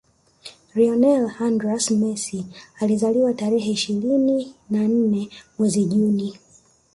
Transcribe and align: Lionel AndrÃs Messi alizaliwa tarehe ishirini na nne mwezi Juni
Lionel 0.75 1.25
AndrÃs 1.47 1.91
Messi 1.95 2.45
alizaliwa 2.79 3.33
tarehe 3.33 3.71
ishirini 3.71 4.53
na 4.69 4.87
nne 4.87 5.29
mwezi 5.59 5.85
Juni 5.85 6.39